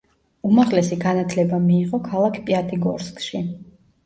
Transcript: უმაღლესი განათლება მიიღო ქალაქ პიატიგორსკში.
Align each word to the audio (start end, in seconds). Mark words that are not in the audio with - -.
უმაღლესი 0.51 0.97
განათლება 1.03 1.59
მიიღო 1.67 2.01
ქალაქ 2.09 2.41
პიატიგორსკში. 2.49 3.45